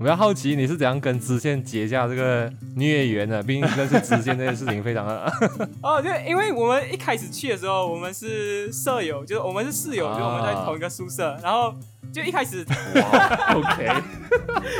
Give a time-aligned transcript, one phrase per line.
[0.00, 3.42] 我比较好奇你是怎样跟支线结下这个孽缘的？
[3.42, 5.30] 毕竟认识支线这件事情非常的
[5.82, 11.74] 哦，就因为我们一开始去的时候，我们是舍友，就是我们是室友，啊就是我们在同一个宿舍，然后
[12.10, 14.02] 就一开始哇 OK，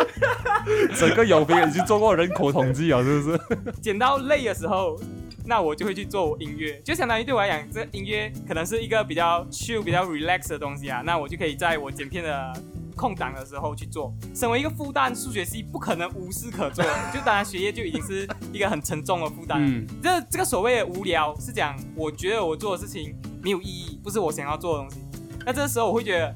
[0.99, 3.41] 整个有兵已经做过人口统计了，是不是？
[3.83, 4.99] 剪到累的时候，
[5.45, 12.53] 那我就会去做音乐，就相当于对我来讲，这音乐可能是一个比较 chill、比较 relax 的东西啊，那我就可以在我剪片的
[12.97, 14.13] 空档的时候去做。
[14.35, 19.59] 身为一个复旦数学系，不可能无事可做，就当然学业就已经是一个很沉重的负担。
[19.61, 25.01] 嗯，这这个所谓的无聊是讲，我觉得我做的事情没有意义，不是我想要做的东西。
[25.45, 26.35] 那这个时候我会觉得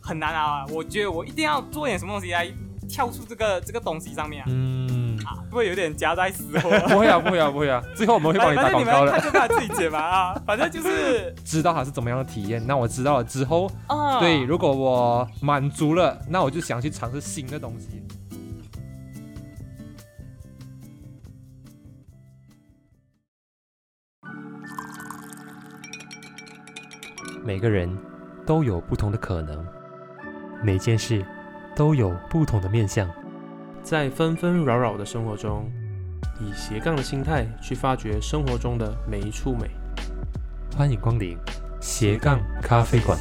[0.00, 2.46] 很难啊，我觉得我一定要做点什么东西来
[2.88, 4.86] 跳出这个这个东西上面啊，嗯，
[5.24, 6.70] 啊， 会不会有点夹带私货？
[6.88, 7.82] 不会啊，不会啊，不会啊。
[7.94, 9.12] 最后我们会帮你打广告的。
[9.12, 18.02] 们看就看自己解吧啊， 反正就是知道它是怎么样的体验，那我知道了之后，啊，对，如果我满足了，那我就想去尝试新的东西。
[27.46, 27.94] 每个人
[28.46, 29.66] 都有不同的可能，
[30.62, 31.22] 每件事
[31.76, 33.06] 都有不同的面向。
[33.84, 35.70] 在纷纷扰扰的生活中，
[36.40, 39.70] 以斜杠的心态去发掘生活中的每一处美。
[40.74, 41.36] 欢迎光临
[41.82, 43.18] 斜杠咖啡馆。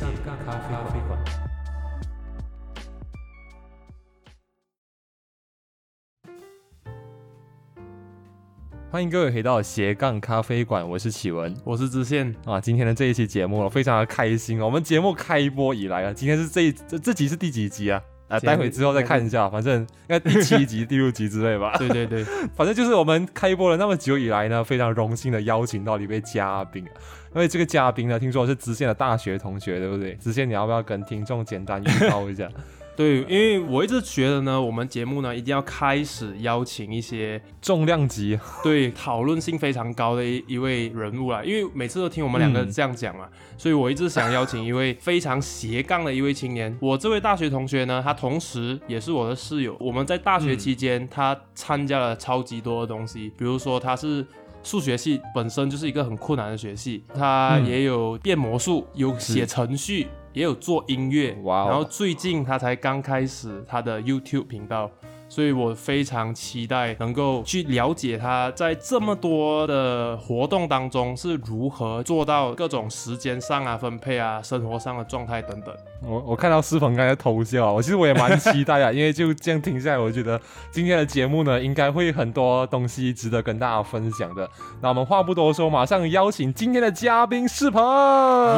[8.90, 12.62] 欢迎各位回到斜杠咖啡馆，我是启文我是知县，啊。
[12.62, 14.66] 今天的这一期节目，我非常的开心哦。
[14.68, 18.02] 我们节目开播以来啊，今天是这一这这集是第几集啊？
[18.34, 21.76] 啊，待会之后再看一下，反正应该第七集、 第六集之类吧。
[21.78, 22.24] 对对对，
[22.56, 26.92] 反正就是我们开播了那么久以来呢，非常荣幸的邀请到了一位嘉宾啊。
[27.36, 30.14] 因为这个嘉宾呢，听说是知县的大学同学，对不对？
[30.16, 32.50] 知县，你要不要跟听众简单预告一下？
[32.96, 43.28] 对，因为我一直觉得呢，我们节目呢一定要开始邀请一些重量级，对讨论性非常高的一一位人物啦，因为每次都听我们两个嗯这样讲嘛，
[43.58, 46.78] 所以我一直想邀请一位非常斜杠的一位青年。
[46.80, 49.76] 我这位大学同学呢，他同时也是我的室友。
[49.80, 54.26] 我们在大学期间，他参加了超级多的东西，比如说他是。
[54.64, 57.66] 数学系本身就是一个很困难的学系，他嗯。
[57.68, 61.68] 也有变魔术，有写程序，也有做音乐，哇哦。
[61.70, 64.90] 然后最近他才刚开始他的 YouTube 频道，
[65.34, 75.76] 所以我非常期待能够去了解他在这么多的活动当中是如何做到各种时间上啊分配啊、生活上的状态等等。
[76.06, 80.40] 我我看到思鹏刚才偷笑啊，我其实我也蛮期待啊，因为就这样听下来，我觉得
[80.70, 84.48] 今天的节目呢，应该会很多东西值得跟大家分享的。
[84.84, 87.84] 那我们话不多说，马上邀请今天的嘉宾思鹏。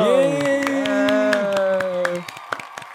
[0.06, 1.05] 耶！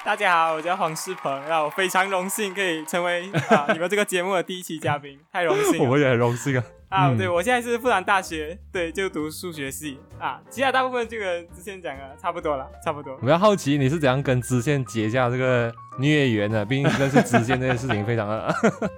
[0.03, 6.65] 大家好，我叫黄世鹏，让我非常荣幸可以成为啊 你们这个节目的第一期嘉宾， 太荣幸了我们也很荣幸啊。
[6.89, 7.09] 啊！
[7.11, 13.21] 嗯对我现在是复旦大学，对，就读数学系啊，其他大部分这个之前讲的差不多了，差不多我。
[13.21, 18.53] 比较好奇你是怎样跟知县结下这个孽缘的， 毕竟认识知县这件事情非常的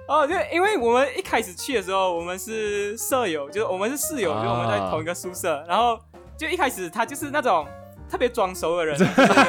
[0.07, 5.99] 哦，就因为我们一开始去的时候，我们是舍友，就是我们是室友，啊就我们在同一个宿舍，然后
[6.35, 7.67] 就一开始他就是那种
[8.13, 8.95] 特别装熟的人，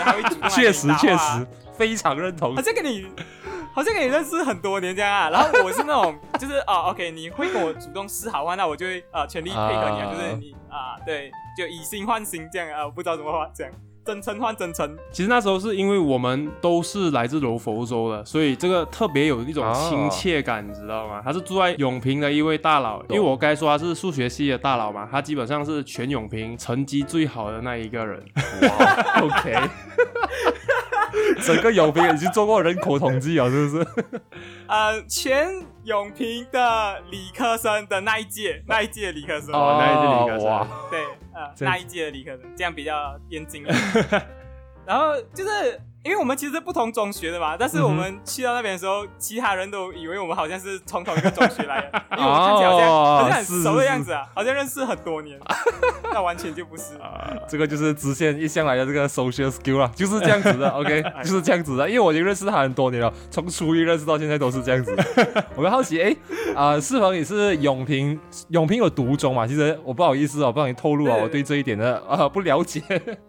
[0.48, 2.62] 确实确实非常认同好。
[2.62, 3.06] 像跟你
[3.74, 5.28] 好像跟你认识很多年这样啊。
[5.28, 13.68] 然后我是那种就是哦， OK，你会跟我主动示好话，那我就会呃全力配合你啊，啊就是你啊，对，就以心换心这样啊，我不知道怎么话讲，
[14.04, 14.96] 真诚换真诚。
[15.10, 21.22] 其实那时候是因为我们都是来自柔佛州的，所以这个特别有一种哦亲切感，你知道吗？
[21.24, 28.22] 他是住在永平的一位大佬，因 为我该说他是数学系的大佬嘛，他基本上是全永平成绩最好的那一个人。
[28.62, 29.54] 哇，OK，
[31.42, 33.86] 整个永平已经做过人口统计了，是不是？
[34.66, 35.46] 呃，全
[35.84, 43.64] 永平的理科生的那一届， 那一届理科生，哦那一届理科生哇，对，呃，那一届的理科生，这样比较严谨。
[44.86, 55.40] 然后就是因为我们其实是不同中学的嘛，但是我们去到那边的时候，其他人都以为我们好像是从同一个中学来的， 因为我们看起来好像、哦好像很熟的样子啊，好像认识很多年，
[56.12, 56.92] 那完全就不是。
[57.48, 61.88] 这个就是支线一向来的这个 social skill 啊，就是这样子的， OK，就是这样子的。
[61.88, 64.94] 因为我已经认识他很多年了，从初一认识到现在都是这样子。
[65.56, 66.14] 我们好奇，哎，
[66.54, 69.46] 啊，是否你是永平，永平有独中嘛？
[69.46, 72.82] 其实我不好意思哦，不让你透露啊，我对这一点的啊不了解。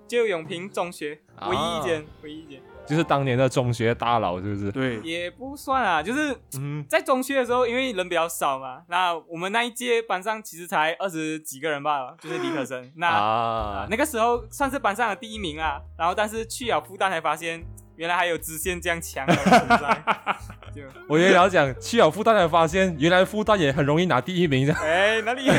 [0.08, 4.72] 就永平中学啊唯一一间，唯一一间就是当年的中学大佬，是不是？
[4.72, 12.92] 对，也不算啊，就是嗯，在中学的时候，因为人比较少嘛，那我们那一届班上其实才二十几个人吧，就是理科生。
[12.98, 17.64] 那、啊，那个时候算是班上的第一名啊，然后但是去了复旦才发现，
[17.96, 20.04] 原来还有支线这样强的存在。
[20.76, 24.74] 就我也要讲，去了复旦才发现，原来复旦也很容易拿第一名的。
[24.76, 25.54] 哎，哪里有？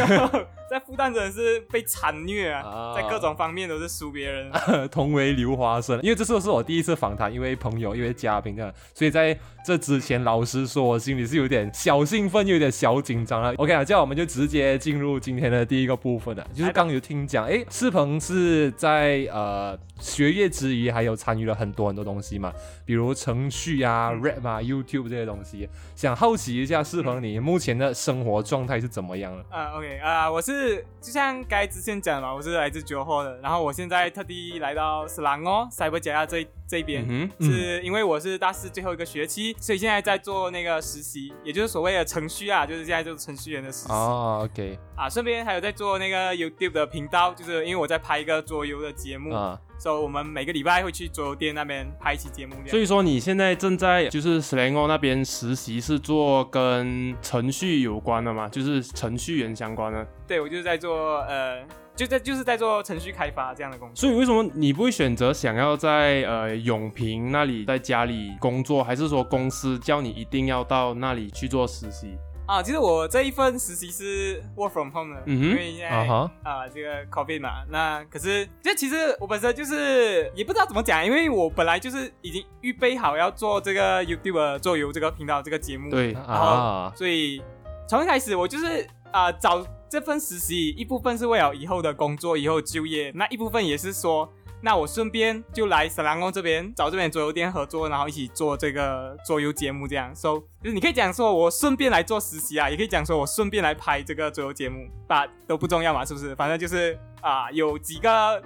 [0.71, 4.51] 在复旦真的是被惨虐啊，啊在各种方面都是输别人。
[4.91, 13.55] 同为刘华生，因为这次是我第一次访谈因为朋友、因为嘉宾这样，所以在这之前，老实说，我心里是有点小兴奋，有点小紧张了。
[13.57, 22.53] OK 啊，这样我们就直接进入今天的第一个部分了，就是刚有听讲，哎，世鹏是在呃学业之余，还有参与了很多很多东西嘛，
[22.85, 25.69] 比如程序啊、rap 啊、YouTube 这些东西。
[25.95, 29.45] 想好奇一下，世鹏你目前的生活状态是怎么样了？
[29.51, 30.56] 啊、o k 啊、我是
[31.01, 37.05] 就像刚才之前讲的嘛，我是来自九号的，然后我现在特地来到斯兰哦，塞伯加亚这这边。
[37.09, 45.09] 嗯哼，是因为我是大四最后一个学期，所以现在在做那个实习，也就是所谓的程序啊，就是现在就是程序员的实习、哦，OK 啊。
[45.09, 52.55] 顺便还有在做那个 YouTube 的频道，就是因为我在拍一个桌游的节目，啊，所以我们每个礼拜会去桌游店那边拍一期节目。
[52.67, 58.49] 所以说你现在正在就是 Slango 那边实习，是做跟程序有关的吗？
[58.49, 60.07] 就是程序员相关的。
[60.27, 61.63] 对我就是在做呃，
[61.95, 63.95] 就在就是在做程序开发这样的工作。
[63.95, 72.17] 所以为什么你不会选择想要在呃永平那里在家里工作，还是说公司叫你一定要到那里去做实习？
[72.47, 87.43] 啊，其实我这一份实习是 work from home 的，嗯因为现在啊啊这个 COVID 嘛，那可是这其实我本身就是也不知道怎么讲，因为我本来就是已经预备好要做这个 YouTube 做游这个频道这个节目，，对，啊，所以
[87.89, 94.33] 从一开始我就是啊、找这份实习，一部分是为了以后的工作、以后就业，那一部分也是说。
[94.63, 100.15] 那我顺便就来沈兰宫这边找这边桌游店合作，然后一起做这个桌游节目，这样。
[100.15, 106.35] So 就是你可以讲说我顺便来做实习啊，也可以讲说我顺便来拍这个桌游节目，把都不重要嘛，是不是？
[106.35, 108.43] 反正就是啊、有几个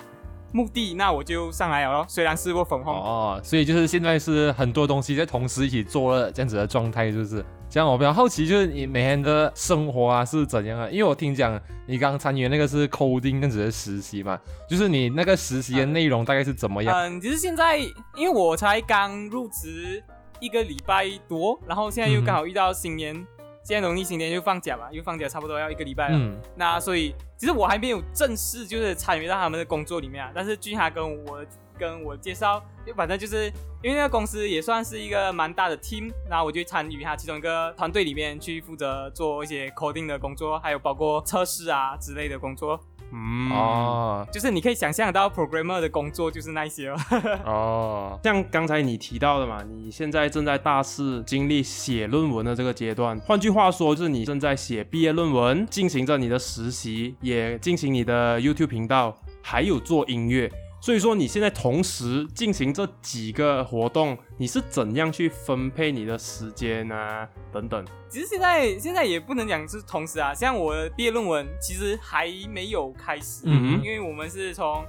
[0.52, 2.06] 目的，那我就上来了咯。
[2.08, 7.44] 虽然是我粉红，哦，所以就是现在是很多东西在同时一起做了这样子的状态，是不是？
[7.70, 10.88] 这样我比较好奇，就是你每天的生活啊是怎样啊？
[10.90, 14.36] 因为我听讲你刚参与的那个是 coding 那只是实习嘛，
[14.68, 16.92] 就是你那个实习的内容大概是怎么样？
[16.96, 17.78] 嗯，其实现在
[18.16, 20.02] 因为我才刚入职
[20.40, 23.14] 一个礼拜多，然后现在又刚好遇到新年，
[23.62, 26.18] 现在农历新年又放假嘛，又放假差不多要一个礼拜了。
[26.18, 31.46] 嗯那所以其实我还没有正式就是参与到他们的工作里面啊，但是据他跟我
[31.80, 33.46] 跟我介绍，就反正就是
[33.82, 42.78] 因为那个公司也算是一个蛮大的 team，然后我就参与他其中一个团队里面去负责做一些 coding 的工作，还有包括测试啊之类的工作，
[43.12, 46.96] 嗯，哦就是你可以想象到 programmer 的工作就是那些哦。
[47.44, 60.50] 哦， 像刚才你提到的嘛，你现在正在大四经历写论文的这个阶段，换句话说，就是你正在写毕业论文，进行着你的实习，也进行你的 YouTube 频道，还有做音乐。
[60.80, 67.28] 所以说你现在同时进行这几个活动，你是怎样去分配你的时间啊？
[67.52, 67.84] 等等。
[68.08, 74.82] 其实现在现在也不能讲是同时啊，像我的毕业论文其实还没有开始，嗯因为我们是从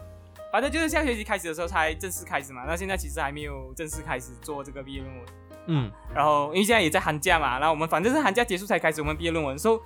[0.52, 5.26] 反正就是下学期开始的时候才正式开始嘛，那现在其实还没有正式开始做这个毕业论文。
[5.68, 9.80] 嗯然后因为现在也在寒假嘛，然后我们反正是寒假结束才开始我们毕业论文，所以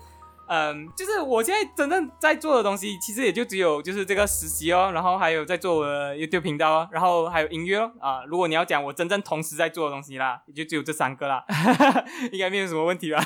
[0.48, 8.24] 嗯，就是我现在真正在做的东西，其实也就只有就是这个实习哦，然后还有在做我的 YouTube 频道哦，然后还有音乐哦啊。
[8.26, 11.44] 如果你要讲我真正同时在做的东西啦，也就只有这三个啦，
[12.32, 13.20] 应该没有什么问题吧？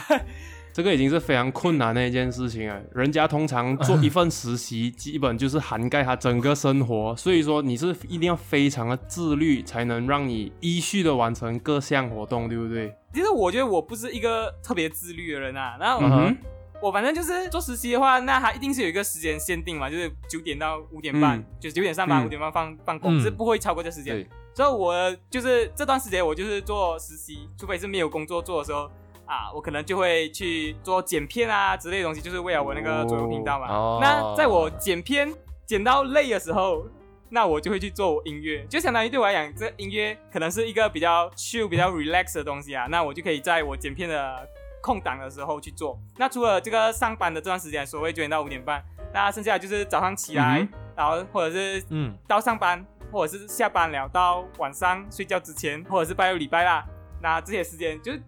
[0.72, 2.80] 这个已经是非常困难的一件事情了。
[2.94, 12.96] 人家通常做一份实习，基本就是涵盖他整个生活，所以说你是一定要非常的自律，才能让你依序的完成各项活动，对不对？
[13.14, 16.38] 其实我觉得我不是一个特别自律的人啊，然后嗯哼，
[16.82, 24.16] 我反正就是做实习的话，那它一定是有一个时间限定嘛，就是九点到五点半，嗯就是九点上班，嗯五点半放放工，嗯是不会超过这时间。
[24.16, 28.90] 对，所以我就是这段时间我就是做实习，除非是没有工作做的时候
[29.26, 33.68] 啊，我可能就会去做剪片啊之类的东西，就是为了我那个左右频道嘛。
[33.68, 35.34] 哦那在我剪片
[35.66, 36.86] 剪到累的时候。
[37.32, 42.88] 那我就会去做我音乐，就相当于对我来讲，这音乐可能是一个比较 chill、比较 relax 的东西啊。
[42.90, 44.50] 那我就可以在我剪片的
[44.82, 46.00] 空档的时候去做。
[46.18, 48.84] 那除了这个上班的这段时间，所谓九点到五点半，
[49.14, 56.86] 那剩下的就是早上起来，嗯然后或者是嗯到上班，或者是下班了到晚上睡觉之前，或者是拜六礼拜啦，
[57.22, 58.22] 那这些时间就是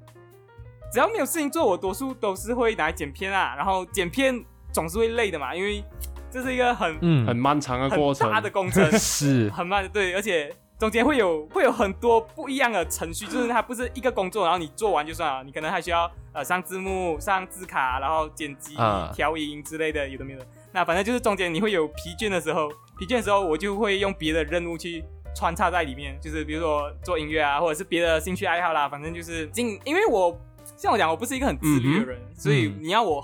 [0.91, 3.55] 只要没有事情做，我多数都是会拿来剪片啊。
[3.55, 5.83] 然后剪片总是会累的嘛，因为
[6.29, 8.35] 这是一个很嗯，很漫长的过程很。
[8.35, 20.43] 大的工程， 是很慢的，对，而且中间会有会有很多不一样的程序，就是它不是一个工作，然后你做完就算了，你可能还需要呃上字幕、上字卡，然后剪辑、啊调音之类的，有的没的。
[20.71, 30.35] 那反正就是中间你会有疲倦的时候，疲倦的时候我就会用别的任务去穿插在里面，就是比如说做音乐啊，或者是别的兴趣爱好啦，反正就是尽，因为我
[30.75, 33.23] 像我讲，我不是一个很自律的人，所以你要我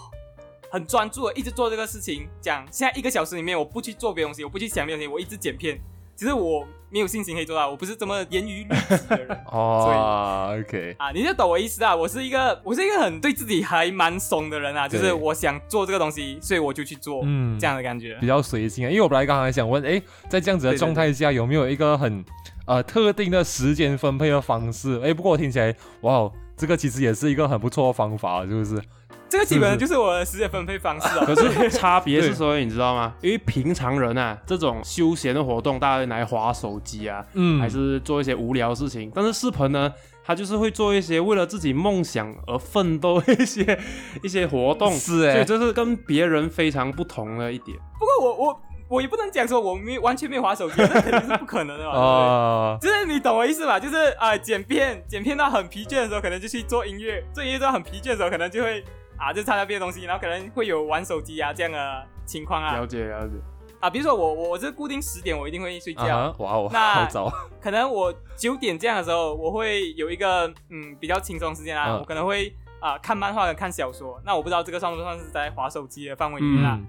[0.70, 5.82] 很专注的一直做这个事情，讲现在一个小时里面我不去做别的东西，我不去想别的东西，我一直剪片，
[6.16, 9.38] 其实我没有信心可以做到，我不是这么严于律己的人。
[9.52, 11.96] 哦，OK，啊，你就懂我意思啊！
[11.96, 18.28] 我是一个，我是一个很对自己还蛮怂的人啊，就是我想做这个东西，所以我就去做，嗯这样的感觉比。
[18.28, 18.90] 较随性啊。
[18.90, 22.24] 因为我本来刚才想问，哎，在这样子的状态下，有没有一个很
[22.66, 25.00] 呃特定的时间分配的方式？
[25.04, 28.82] 哎，不过我听起来，哇哦，这个其实也是一个很不错的方法，是不是？
[29.30, 31.24] 这个基本上就是我的时间分配方式啊。
[31.28, 33.14] 可是差别是说，你知道吗？
[33.22, 39.12] 因为平常人啊，这种休闲的活动，大家会拿来划手机啊，嗯还是做一些无聊的事情。
[39.14, 39.94] 但是世鹏呢，
[40.24, 43.80] 他就是会做一些为了自己梦想而奋斗的一些
[44.24, 47.78] 一些活动，是诶所以这是跟别人非常不同的一点。
[48.00, 51.92] 不过我我我也不能讲说我没完全没有划手机，那肯定是不可能的嘛。
[51.92, 53.78] 啊，对不对就是你懂我意思吧？
[53.78, 58.82] 就是啊、呃剪片剪片到很疲倦的时候，可能就去做音乐；做音乐到很疲倦的时候，可能就会
[59.18, 63.36] 啊就参加别的东西，然后可能会有玩手机啊这样的情况啊了解了解，
[63.80, 63.90] 啊。
[63.90, 67.32] 比如说我我我是固定十点我一定会睡觉，哇哦，那好早，
[67.62, 74.22] 可能我九点这样的时候，我会有一个嗯比较轻松时间啊，嗯我可能会啊、看漫画跟看小说。
[74.24, 76.78] 那我不知道这个算不算是在划手机的范围里面啊？
[76.80, 76.88] 嗯，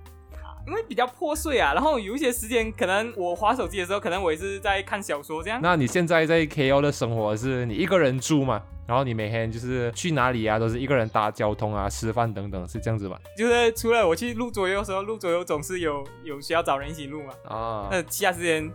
[0.69, 5.59] 因为比较破碎啊，然后有一些时间可能我划手机的时候，可能我也是在看小说这样。
[5.63, 8.63] 那你现在在 KL 的生活是你一个人住吗？
[8.87, 13.19] 然后你每天就是去哪里啊，都是一个人搭交通啊、吃饭等等，是这样子吧？
[13.37, 17.33] 就是除了我去录左右的时候，录左右总是有有需要找人一起录嘛。
[17.49, 18.71] 啊，那其他时间，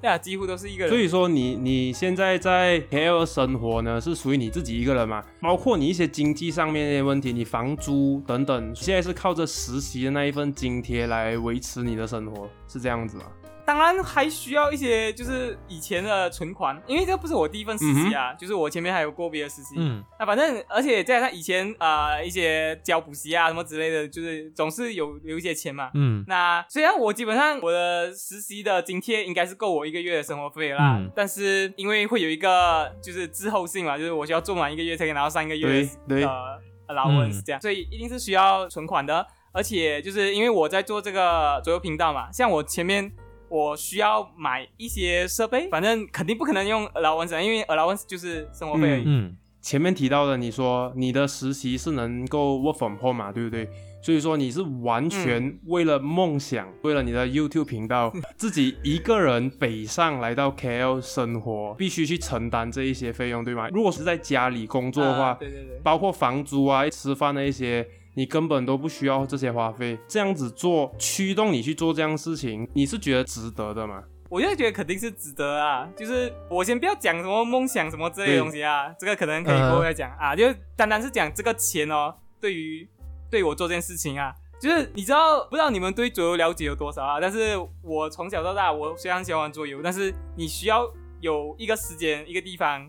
[0.00, 0.88] 对啊，几乎都是一个人。
[0.88, 5.24] 所以说你你现在在 KL 生活呢，是属于你自己一个人嘛？
[5.40, 13.24] 包括你一些经济上面的问题，你房租等等，现在是靠着实习的那一份津贴来维持你的生活，是这样子吗？
[13.68, 19.74] 当然还需要一些就是以前的存款，因为这不是我第一份实习啊，就是我前面还有过别的实习。
[19.76, 25.90] 嗯，那反正，而且再加上以前呃一些交补习啊什么之类的，就是总是有留一些钱嘛。
[25.92, 31.12] 嗯，那虽然我基本上我的实习的津贴应该是够我一个月的生活费啦，嗯。
[31.14, 36.16] 但是因为会有一个就是滞后性嘛，就是我需要做满一个月才可以拿到上一个月的
[36.86, 37.42] allowance 嗯。
[37.44, 39.26] 这样，所以一定是需要存款的。
[39.50, 43.10] 而且就是因为我在做这个左右频道嘛，像我前面
[43.48, 49.04] 我需要买一些设备，反正肯定不可能用 allowance，啊因为 allowance 就是生活费而已。
[49.06, 53.68] 嗯，前面提到的，你说你的实习是能够 work from home 嘛，对不对？
[54.00, 63.68] 所以说你是完全为了梦想，为了你的 YouTube 频道， 自己一个人北上来到 KL 生活，必须去承担这一些费用，对吗？
[63.70, 65.80] 如果是在家里工作的话，啊对对对。
[65.82, 69.98] 包括房租啊、吃饭的一些，你根本都不需要这些花费。
[70.08, 74.02] 这样子做，驱动你去做这样事情，你是觉得值得的吗？
[74.28, 80.44] 我就觉得肯定是值得啊，就是我先不要讲什么梦想什么之类的东西啊，这个可能可以过后再讲啊，就
[80.76, 82.86] 单单是讲这个钱哦，对于
[83.30, 87.18] 对我做这件事情啊，就是你知道不知道你们对桌游了解有多少啊？
[87.18, 90.86] 但是我从小到大，我虽然喜欢玩桌游，但是你需要
[91.22, 92.86] 有一个时间一个地方，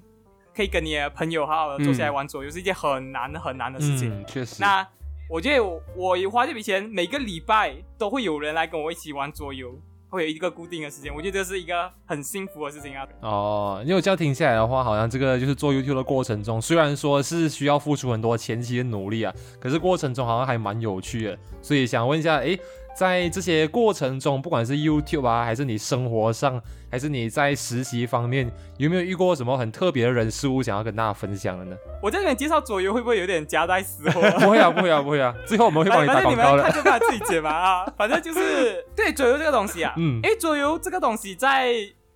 [0.53, 4.11] 可以跟你的朋友好好的坐下来玩桌游，是一件很难很难的事情。
[4.11, 4.85] 嗯，确实，那
[5.29, 13.07] 我觉得我我花这笔钱，每个礼拜都会有人来跟我一起玩桌游，会有一个固定的时间，我觉得这是一个很幸福的事情啊。
[13.21, 21.38] 哦，因为我这样停下来的话，好像这个就是做 YouTube 的过程中，虽然说是需要付出很多前期的努力啊，可是过程中好像还蛮有趣的。
[21.62, 22.59] 所以想问一下，诶，
[22.99, 31.77] 在这些过程中，不管是 YouTube 啊，还是你生活上，还是你在实习方面，有没有遇过什么很特别的人事物想要跟大家分享的呢？
[32.03, 34.19] 我在这边介绍左游会不会有点夹带私货？
[34.43, 36.73] 不会啊，不会啊，不会啊，最后我们会帮你打广告的正你们看。
[36.73, 41.73] 就把自己解吧啊，反正就是对桌游这个东西啊， 嗯因，为桌游这个东西在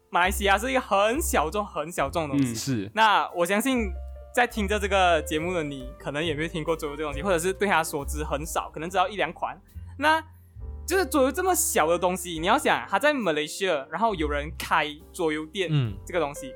[0.10, 2.52] 马来西亚是一个很小众、很小众的东西。
[2.52, 3.90] 嗯是，那我相信
[4.36, 9.58] 在听着这个节目的你，可能也没有听过桌游这个东西，或者是对它所知很少，可能只要一两款。
[9.98, 10.22] 那
[10.86, 16.54] 就是桌游这么小的东西，你要想它在马来西亚，然后有人开桌游店，嗯这个东西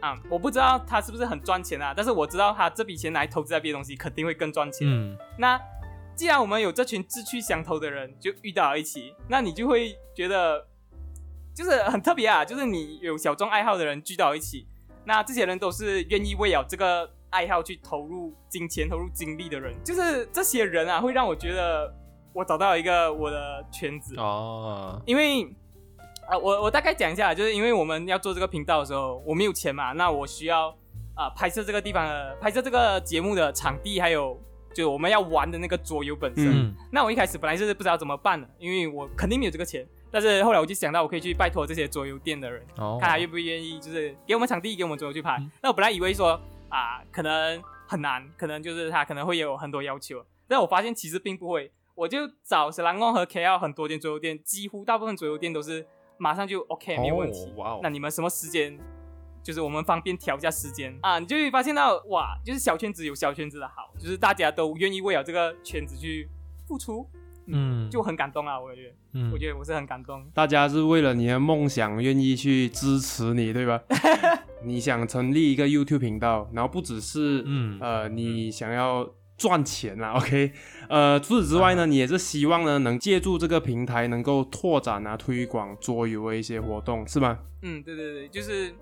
[0.00, 4.86] 啊，我不知道它是不是很赚钱啊，但是我知道他这笔钱来投资在别的东西，肯定会更赚钱。
[4.88, 5.60] 嗯那
[6.14, 10.66] 既然我们有这群志趣相投的人就遇到了一起，那你就会觉得
[11.54, 14.66] 就是很特别啊，就是你有小众爱好的人聚到一起，
[15.04, 21.94] 那这些人都是愿意为了这个爱好去投入金钱、投入精力的人，就是这些人啊，会让我觉得
[22.36, 25.48] 我找到一个我的圈子，哦，因为。
[26.28, 30.76] 啊，我我大概讲一下，就是因为我们要做这个频道的时候，我没有钱嘛，那我需要
[31.14, 34.36] 啊、拍摄这个地方的拍摄这个节目的场地，还有
[34.74, 36.74] 就我们要玩的那个桌游本身。
[36.90, 39.86] 那我一开始本来是不知道怎么办的，因为我肯定没有这个钱。
[40.10, 45.40] 但是后来我就想到，我可以去拜托这些桌游店的人，哦，看他愿不愿意，就是给我们场地，给我们桌游去拍。
[45.62, 46.32] 那我本来以为说
[46.68, 51.70] 啊，可能很难，可能就是他可能会有很多要求，但我发现其实并不会。
[51.96, 55.84] 我就找石兰宫和 KL 很多间桌游店，几乎大部分桌游店都是
[56.18, 57.52] 马上就 OK 没有问题。
[57.56, 58.78] 哇哦那你们什么时间？
[59.42, 66.28] 就是我们方便调一下时间啊，你就会发现到哇，就是小圈子有小圈子的好，就是大家都愿意为了这个圈子去
[66.66, 67.08] 付出，
[67.46, 68.60] 嗯，就很感动啊！
[68.60, 70.28] 我觉得，嗯我觉得我是很感动。
[70.34, 73.80] 大家是为了你的梦想愿意去支持你，对吧？
[74.64, 80.52] 你想成立一个 YouTube 频道，然后不只是嗯呃你想要赚钱啦， OK，
[80.88, 87.38] 呃除此之外呢，你也是希望呢能借助这个平台能够拓展啊推广桌游的一些活动，是吗？
[87.62, 88.74] 嗯，对对对，就是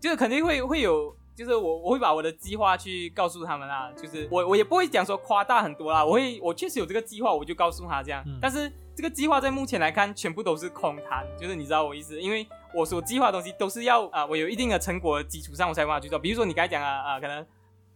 [0.00, 8.38] 就是肯定会会有，就是我我会把我的计划去告诉他们啦，就是我我也不会讲说夸大很多啦，我会我确实有这个计划，我就告诉他这样，嗯。
[8.40, 17.46] 但是这个计划在目前来看全部都是空谈，就是你知道我意思，因为我所计划的东西都是要啊、我有一定的成果的基础上我才办法去做，比如说你刚才讲啊啊、可能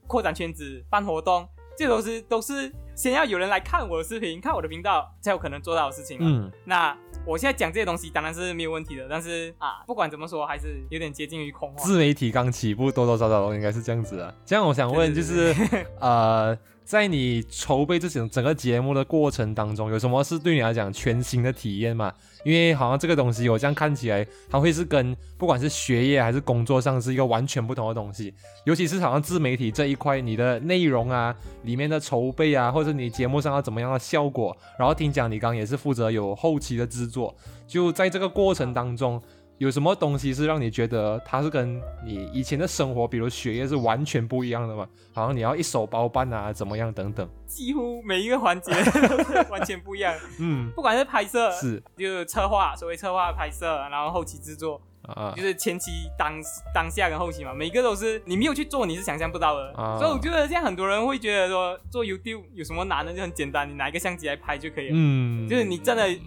[0.07, 1.49] 扩展圈子、办活动，
[1.81, 6.27] 这都是都是先要有人来看我的视频、看我的频道才有可能做到的事情嘛。
[6.29, 6.97] 嗯那
[7.27, 11.85] 我现在讲这些东西当然是没有问题的，但是啊，不管怎么说，还是有点接近于空话。
[11.85, 14.35] 自媒体刚起步，多多少少都应该是这样子的。
[14.45, 16.59] 这样我想问，对就对是 呃，
[16.90, 22.12] 在你筹备这整整个节目的过程当中，有什么是对你来讲全新的体验吗？
[22.44, 28.35] 因为好像这个东西，我这样看起来，它会是跟不管是学业还是工作上是一个完全不同的东西。
[28.64, 31.32] 尤其是好像自媒体这一块，你的内容啊，
[31.62, 37.32] 里面的筹备啊，或者你节目上要怎么样的效果，然后听讲你刚刚也是负责有后期的制作，
[37.68, 39.23] 就在这个过程当中，
[39.61, 44.88] 有什么东西是让你觉得它是跟你以前的生活，比如学业是完全不一样的吗？
[45.12, 47.29] 好像你要一手包办啊，怎么样等等。
[47.47, 56.40] 几乎每一个环节都是完全不一样，嗯，不管是拍摄，是就是策划，所谓策划拍摄，然后后期制作，啊就，是前期当
[56.75, 59.75] 当下跟后期嘛，每个都是你没有去做，你是想象不到的。
[59.76, 64.95] 啊所以我觉得现在很多人会觉得说做 YouTube 有什么难的，就很简单，你拿一个相机来拍就可以了。
[64.95, 66.19] 嗯，就是你真的嗯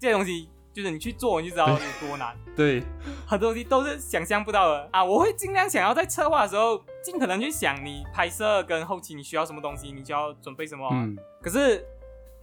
[0.00, 2.36] 这些东西，就是你去做，你就知道有多难。
[2.54, 2.82] 对，
[3.26, 5.02] 很多东西都是想象不到的啊！
[5.02, 10.86] 我会尽量想要在策划的时候，尽可能去想你拍摄跟后期你需要什么东西，你需要准备什么。
[10.92, 11.82] 嗯，可是，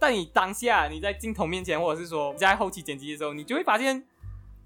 [0.00, 4.04] 在你当下你在镜头面前，或者是说你在后期剪辑的时候，你就会发现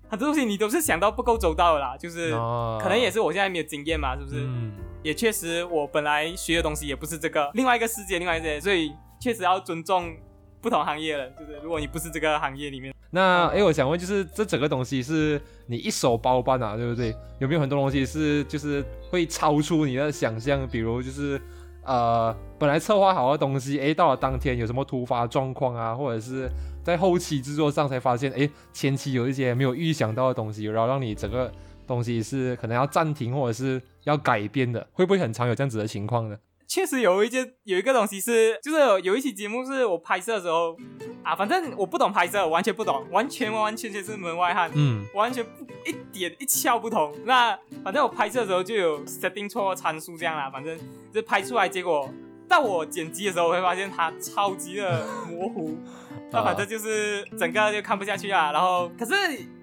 [0.08, 1.94] 很多东西你都是想到不够周到的啦。
[1.98, 4.40] 就是、啊可能也是我现在没有经验嘛，是不是？
[4.46, 10.14] 嗯也确实我本来学的东西也不是这个，另外一个世界，另外一个世界，所以确实要尊重
[10.60, 11.28] 不同行业了。
[11.30, 17.14] 就是如果你不是这个行业里面，那哎，我想问，就是这整个东西是你一手包办啊，对不对？
[17.38, 20.66] 有没有很多东西是就是会超出你的想象？
[20.68, 21.40] 比如就是
[21.84, 26.48] 呃，本来策划好的东西，哎，到了当天有什么突发状况啊，或者是
[26.84, 31.50] 在后期制作上才发现，哎，前期有一些没有预想到的东西，然后让你整个
[31.86, 36.36] 东西是可能要暂停或者是要改编的，会不会很常有这样子的情况呢？
[36.68, 40.76] 确实有一件有一个东西是，就是有有一期节目是我拍摄的时候
[41.22, 47.10] 啊，反正我不懂拍摄，完全不懂，完全完完全全是门外汉，嗯完全不一点一窍不通。
[47.24, 50.78] 那反正我拍摄的时候就有 setting 错参数这样啦，反正
[51.10, 52.08] 就拍出来，结果
[52.46, 55.74] 到我剪辑的时候，我会发现它超级的模糊，
[56.30, 58.52] 那反正就是整个就看不下去啊。
[58.52, 59.14] 然后可是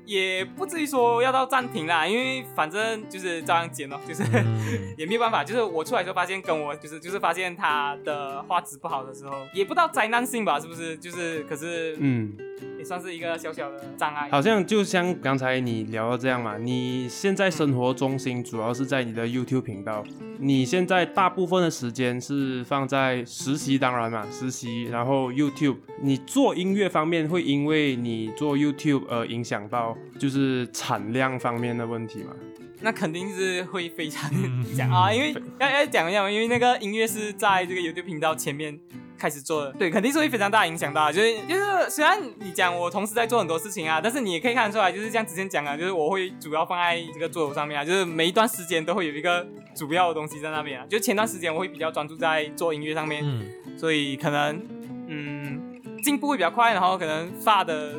[0.05, 4.23] 也不至于说要到暂停啦，因为反正就是照样剪咯，就是。
[4.33, 4.55] 嗯
[4.97, 10.95] 也没有办法，就是我出来的时候发现跟我就是就是发现它的画质不好的时候，也不到灾难性吧，是不是？
[10.97, 12.33] 就是可是嗯，
[12.79, 14.29] 也算是一个小小的障碍。
[14.31, 20.01] 好像就像刚才你聊到这样嘛，你现在生活中心主要是在你的 YouTube 频道，
[20.39, 32.33] 你现在大部分的时间是放在实习，当然嘛，实习，然后 YouTube，你做音乐方面会因为你做 YouTube 而影响到就是产量方面的问题嘛？
[32.81, 38.77] 那肯定是会非常嗯讲 啊，因为要要讲一下嘛，因为那个音乐是在这个 YouTube 频道前面
[39.17, 41.13] 开始做的，对，肯定是会非常大影响到的。
[41.13, 50.85] 就是就是，虽然你讲我同时在做很多事情啊，但是你也可以看得出来，就是像之前讲啊，就是我会主要放在这个桌游上面啊，就是每一段时间都会有一个主要的东西在那边啊。
[50.89, 53.45] 就前段时间我会比较专注在做音乐上面，嗯
[53.77, 54.61] 所以可能
[55.07, 57.93] 嗯进步会比较快，然后可能发的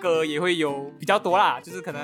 [0.00, 2.00] 歌也会有比较多啦，就是可能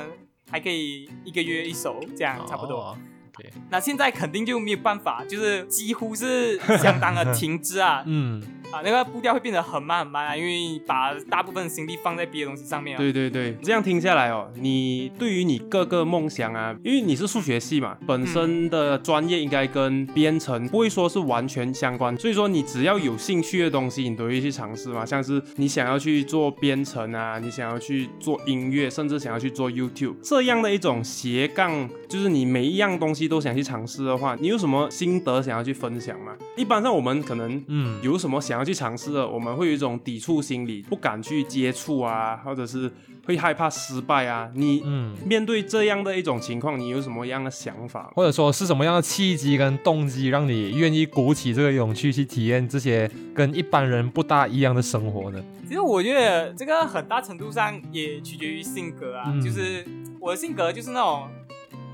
[0.51, 2.97] 还可以一个月一首这样差不多。
[3.39, 8.03] 对那现在肯定就没有办法，就是几乎是相当的停滞啊。
[8.09, 12.99] 嗯啊，那个步调会变得很慢很慢啊，因为把大部分心力放在别的东西上面啊。
[12.99, 25.07] 对对对，这样听下来哦，你对于你各个梦想啊，因为你是数学系嘛，本身的专业应该跟编程不会说是完全相关，所以说你只要有兴趣的东西，你都会去尝试嘛。
[25.07, 36.33] 像是你想要去做编程啊，你想要去做音乐，甚至想要去做 YouTube 这样的一种斜杠，就是你每一样东西都想去尝试的话，你有什么心得想要去分享吗？
[36.57, 42.91] 一般上我们可能嗯，有什么想要去尝试的，我们会有一种抵触心理，不敢去接触啊，或者是
[43.27, 44.51] 会害怕失败啊。
[44.55, 48.13] 你嗯，面对这样的一种情况，你有什么样的想法？
[48.15, 55.43] 或者说是什么样的契机跟动机让你愿意鼓起这个勇气去体验这些跟一般人不大一样的生活呢？
[55.67, 59.85] 其实我觉得这个很大程度上也取决于性格啊，嗯就是
[60.21, 61.27] 我的性格就是那种，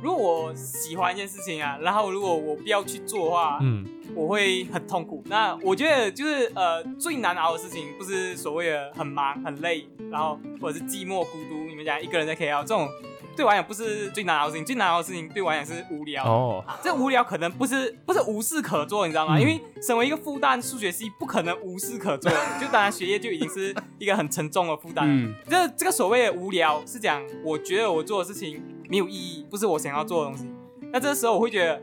[0.02, 5.22] 如果我喜欢一件事情啊，然后如果我不要去做的话，嗯我会很痛苦。
[5.26, 12.88] 那我觉得就是呃最难熬的事情，不是所谓的很忙很累，然后或者是寂寞孤独，你们讲一个人在 KL 这种。
[13.34, 16.22] 对我来讲不是最难熬的事情，最难熬的事情对我来讲是无聊。
[16.22, 19.38] 哦，这无聊可能不是不是无事可做，你知道吗？
[19.38, 22.30] 嗯因为身为一个复旦数学系，不可能无事可做。
[22.60, 25.06] 就当然学业就已经是一个很沉重的负担。
[25.08, 30.52] 嗯这这个所谓的无聊，是讲我觉得我做的事情没有意义，不是我想要做的东西。
[30.92, 31.82] 那这时候我会觉得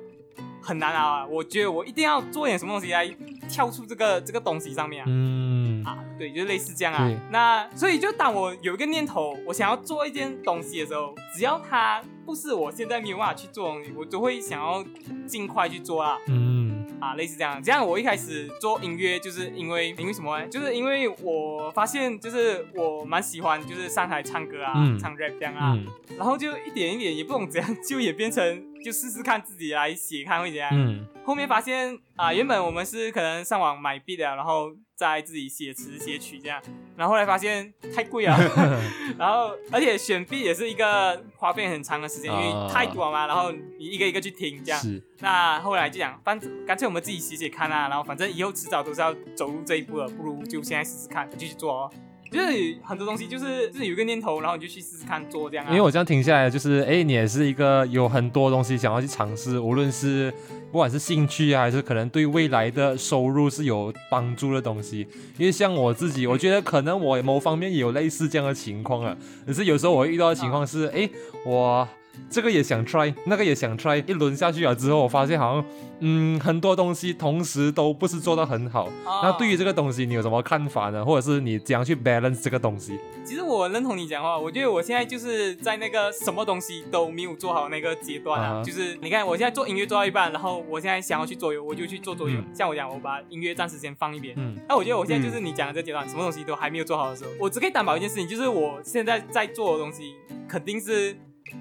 [0.61, 1.25] 很难熬啊！
[1.25, 3.07] 我觉得我一定要做点什么东西来
[3.49, 5.05] 跳出这个这个东西上面啊。
[5.07, 7.09] 嗯啊，对，就类似这样啊。
[7.31, 14.83] 那所以就当我有一个念头，我想要做一件东西的时候，只要它不是我现在没有办法去做的东西，我都会想要
[15.25, 16.17] 尽快去做啊。
[16.27, 16.68] 嗯
[16.99, 17.61] 啊，类似这样。
[17.61, 20.47] 这样我一开始做音乐，就是因为因为什么呢？
[20.47, 25.73] 就是因为我发现，就是我蛮喜欢，就是上台唱歌啊，嗯唱 rap 这样啊。
[25.75, 25.85] 嗯
[26.17, 30.69] 然后就一点一点，也不懂怎样，就也变成就试试看自己来写看会怎样。
[30.73, 36.59] 嗯后面发现啊、原本我们是可能上网买 beat 啊，然后再自己写词写曲这样，
[36.97, 38.35] 然后后来发现太贵了，
[39.15, 44.81] 然后而且选 beat 也是一个花费很长的时间，因啊为太多嘛，然后你一个一个去听这样。
[44.81, 51.91] 是那后来就讲，反正干脆我们自己写写看啊，然后反正以后迟早都是要走入这一步了，不如就现在试试看，继续做哦。
[52.31, 55.65] 就是很多东西就是自己有一个念头，然后你就去试试看做这样。
[55.69, 60.31] 因为我这样停下来，就是哎，你也是一个有很多东西想要去尝试，无论是
[60.71, 65.07] 不管是兴趣啊，还是可能对未来的收入是有帮助的东西。
[65.37, 69.17] 因为像我自己，我觉得可能我某方面也有类似这样的情况啊。
[69.45, 71.09] 可是有时候我遇到的情况是，哎，
[71.45, 71.87] 我
[72.29, 75.65] 这个也想 try，那个也想 try，一轮下去了之后，我发现好像
[75.99, 78.85] 嗯很多东西同时都不是做到很好。
[79.05, 81.03] 哦那对于这个东西，你有什么看法呢？
[81.03, 82.97] 或者是你怎样去 balance 这个东西？
[83.25, 92.39] 其实我认同你讲话，我觉得我现在就是在那个什么东西都没有做好那个阶段啊就是你看我现在做音乐做到一半，然后我现在想要去桌游，我就去做桌游。
[92.39, 94.33] 嗯像我讲，我把音乐暂时先放一边。
[94.37, 100.15] 嗯那我觉得我现在就是你讲的这阶段，什么东西都还没有做好的时候，我只可以担保一件事情，就是我现在在做的东西
[100.47, 101.15] 肯定是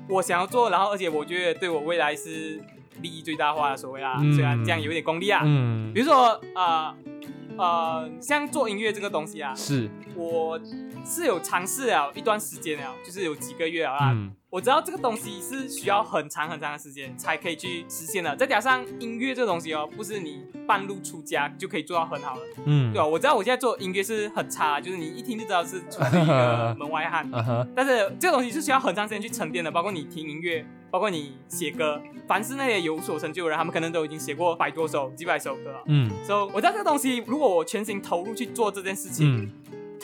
[0.08, 2.60] 我想要做，然后而且我觉得对我未来是
[3.00, 5.42] 利益最大化的所谓啊，嗯虽然这样有点功利啊。
[5.44, 6.94] 嗯比，如说呃
[7.58, 10.58] 呃，像做音乐这个东西啊，是我
[11.04, 14.12] 是有尝试了一段时间了，就是有几个月了啦。
[14.14, 23.04] 嗯我知道这个东西是需要很长很长的时间才可以去实现的，再加上音乐这个东西哦，不是你半路出家就可以做到很好的，嗯对吧？
[23.06, 27.30] 我知道我现在做音乐是很差，就是你一听就知道是出自一个门外汉。
[27.76, 35.82] 但是这个东西是需要很长时间去沉淀的，包括你听音乐，包括你写歌，凡是那些有所成就的人，他们可能都已经写过百多首、几百首歌了。
[35.86, 39.50] 嗯所以我知道这个东西，如果我全心投入去做这件事情，嗯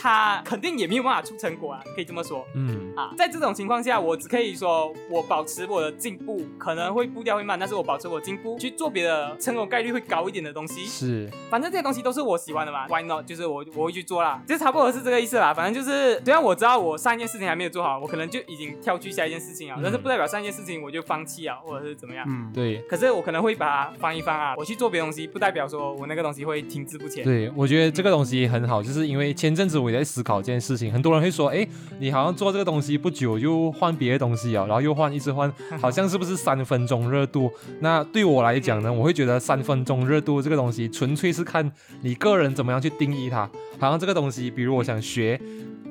[0.05, 3.15] 它肯定也没有办法出成果啊，可以这么说嗯啊。
[3.17, 10.85] 在这种情况下，我只可以说我保持我的进步，可能会步调会慢，但是我保持我进步，去做别的成功概率会高一点的东西。
[10.85, 13.27] 是反正这些东西都是我喜欢的嘛，Why not？
[13.27, 15.55] 就是我我会去做啦，就差不多是这个意思啦。
[15.55, 22.27] 反正就是，虽然我知道我上一件事情还没有做好，我可能就已经跳去下一件事情啊，嗯但是不代表上一件事情我就放弃啊，或者是怎么样。
[22.29, 27.25] 嗯，对可是我可能会把它翻一翻啊，我去做别的东西，不代表说我那个东西会停滞不前。
[27.25, 31.67] 对，我觉得这个东西很好，就是因为前阵子我也在思考这件事情，很多人会说，哎，
[31.99, 37.51] 你好像做这个东西不久就换别的东西啊，然后又换，一直换，好像是不是三分钟热度？
[37.81, 41.71] 那对我来讲呢，我会觉得三分钟热度这个东西，纯粹是看
[42.03, 43.49] 你个人怎么样去定义它。
[43.79, 45.41] 好像这个东西，比如我想学，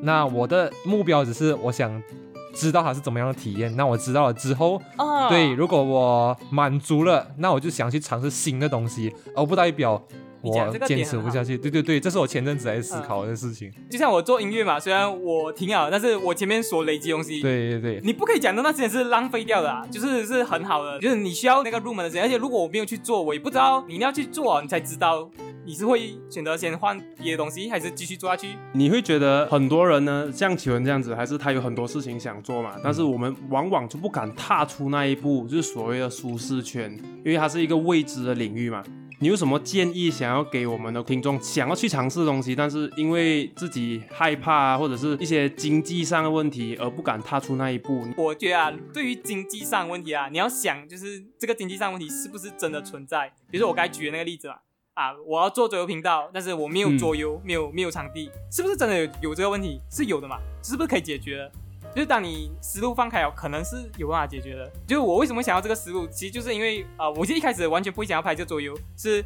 [0.02, 2.02] 那我的目标只是我想。
[2.56, 10.00] 知道它是怎么样的体验，那我知道了之后，啊对，如果我满足了，那我就想去尝试新的东西，而不代表
[10.44, 11.58] 我你讲这个坚持不下去。
[11.58, 13.72] 对对对，这是我前阵子在思考的事情。
[13.90, 25.30] 就像我做音乐嘛，虽然我挺好，但是我前面所累积的东西，对对对，你不可以讲的那时间是浪费掉的啊，就是是很好的，就是你需要那个入门的时间，而且如果我没有去做，我也不知道你一定要去做，你才知道
[25.66, 28.50] 你是会选择先换别的东西，还是继续做下去？
[28.74, 32.76] 你会觉得很多人呢，像启文这样子，还是他有很多事情想做嘛？
[32.84, 36.92] 但是我们往往就不敢踏出那一步，就是所谓的舒适圈，
[37.24, 38.84] 因为它是一个未知的领域嘛。
[39.20, 48.06] 你有什么建议想要给我们的听众，想要去尝试的东西，但是因为自己害怕啊，或者是一些经济上的问题而不敢踏出那一步？
[48.18, 53.32] 我觉得啊，对于经济上问题啊，你要想就是这个经济上问题是不是真的存在？
[53.50, 54.58] 比如说我刚才举的那个例子啊，
[54.96, 59.80] 啊，我要做桌游频道，但是我没有桌游，没有没有场地，是不是真的有有这个问题？
[59.90, 60.38] 是有的嘛？
[60.62, 61.52] 是不是可以解决的？
[61.94, 64.72] 就是当你思路放开哦，可能是有办法解决的。
[64.88, 69.24] 就是我为什么想要这个思路，其实就是因为啊，我就一开始完全不会想要拍这桌游，是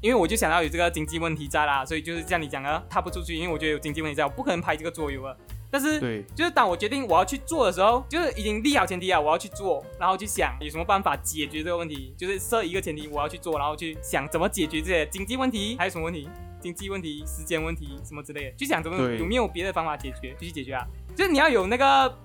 [0.00, 5.36] 因为我就想到有这个经济问题在啦，所以就是像你讲的踏不出去，因为我觉得有经济问题在，我不可能拍这个桌游了。
[5.72, 16.28] 但是，对，就是当我决定我要去做的时候，就是已经立好前提啊，我要去做，然后去想有什么办法解决这个问题，就是设一个前提，我要去做，然后去想怎么解决这些经济问题，还有什么问题，
[16.60, 20.84] 经济问题、时间问题什么之类的，就想怎么有没有别的方法解决，就去解决啊。
[21.20, 22.18] 就是你要有那个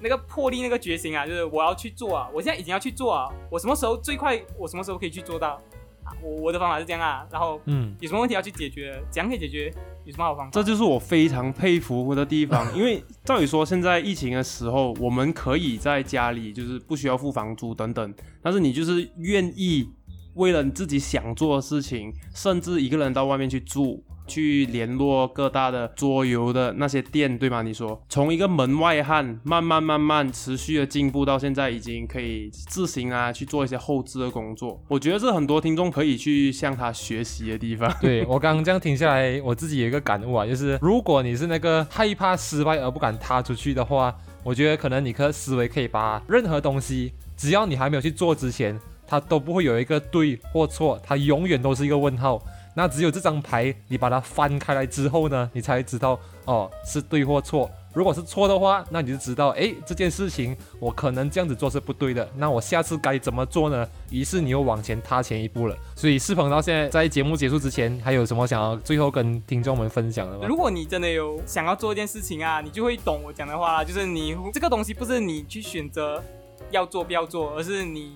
[0.00, 5.60] 那个魄力、那个决心啊，就是我要去做啊，我现在已经要去做啊，我什么时候最快，我什么时候可以去做到
[6.04, 6.14] 啊？
[6.22, 10.52] 我我的方法是这样啊，然后嗯，有什么问题要去解决，怎样可以解决，有什么好方法？
[10.52, 19.90] 这就是我非常佩服的地方， 因为照理说，现在疫情的时候，我们可以在家里，就是不需要付房租等等，但是你就是愿意
[20.34, 24.04] 为了你自己想做的事情，甚至一个人到外面去住。
[24.26, 27.62] 去联络各大的桌游的那些店，对吗？
[27.62, 34.82] 你说从一个门外汉慢慢慢慢持续的进步到现在，已经可以自行啊去做一些后置的工作。
[34.88, 37.92] 我觉得是很多听众可以去向他学习的地方。
[38.00, 52.40] 对我刚刚这样听下来，我自己有一个感悟啊，就是如果你是那个害怕失败而不敢踏出去的话，我觉得可能你的思维可以把任何东西，只要你还没有去做之前，它都不会有一个对或错，它永远都是一个问号。
[52.76, 57.70] 那只有这张牌，你把它翻开来之后呢，你才知道哦是对或错。
[57.94, 62.28] 如果是错的话，那你就知道，诶，这件事情我可能这样子做是不对的。
[62.36, 63.88] 那我下次该怎么做呢？
[64.10, 65.74] 于是你又往前踏前一步了。
[65.94, 70.46] 所以世鹏到现在在节目结束之前，还有什么想要最后跟听众们分享的吗？
[70.46, 73.82] 如果你真的有想要做一件事情啊，你就会懂我讲的话啦。
[73.82, 76.22] 就是你这个东西不是你去选择
[76.70, 78.14] 要做不要做，而是你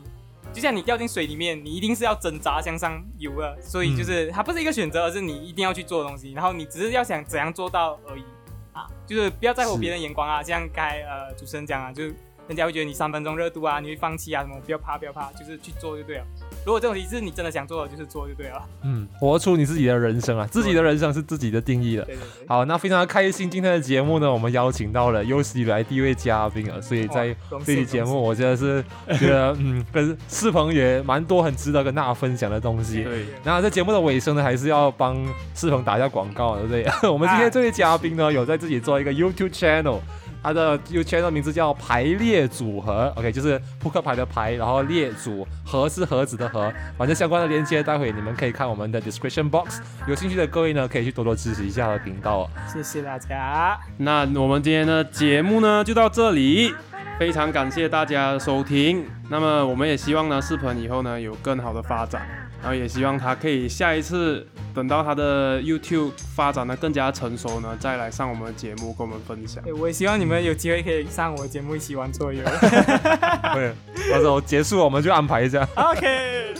[0.52, 3.60] 就像你掉进水里面，你一定是要挣扎向上游的。
[3.60, 6.32] 所以就是它不是一个选择，而是你一定要去做的东西。
[6.32, 8.24] 然后你只是要想怎样做到而已
[8.72, 10.42] 啊，就是不要在乎别人眼光啊。
[10.42, 12.14] 像刚才呃主持人讲啊，就是
[12.48, 16.26] 人家会觉得你三分钟热度啊，你会放弃啊什么，不要怕不要怕，就是去做就对了。
[16.64, 18.62] 如果这种题是你真的想做的，就是做就对了。
[18.82, 22.04] 嗯，活出你自己的人生啊，自己的人生是自己的定义的。
[22.04, 22.46] 对对对。
[22.46, 28.84] 好，那非常开心，今天的节目呢，我们邀请到了有史以来第一位嘉宾啊，所以在哇这期节目，我真的是
[29.18, 33.02] 觉得，嗯，跟世鹏也蛮多很值得跟大家分享的东西。
[33.04, 35.16] 对，那在节目的尾声呢，还是要帮
[35.54, 36.84] 世鹏打一下广告，对不对？
[37.10, 39.98] 我们今天这位嘉宾呢，有在自己做一个 YouTube channel，
[40.42, 52.50] 他的 YouTube channel 名字叫排列组合，OK，就是扑克牌的牌，然后列组合是盒子的盒，反正相关的链接待会你们可以看我们的 description box，有兴趣的各位呢，可以去多多支持一下他的频道哦。
[52.72, 53.78] 谢谢大家。
[53.98, 56.74] 那我们今天的节目呢就到这里，
[57.18, 59.04] 非常感谢大家的收听。
[59.28, 62.26] 那么我们也希望呢，视频以后呢有更好的发展，
[62.62, 69.62] 然后也希望他可以下一次等到他的 YouTube 发展的更加成熟呢，再来上我们的节目跟我们分享。
[69.78, 72.42] 我也希望你们有机会可以上我的节目一起玩桌游。
[73.54, 73.72] 对，
[74.12, 75.66] 到时候结束我们就安排一下。
[75.74, 76.54] OK。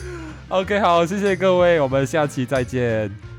[0.49, 3.30] OK，好，谢谢各位，我们下期再见。